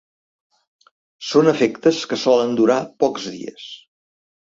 [1.31, 3.67] Són efectes que solen durar pocs dies.